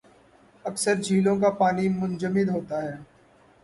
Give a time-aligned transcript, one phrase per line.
[0.65, 2.95] اکثر جھیلوں کا پانی منجمد ہوتا ہے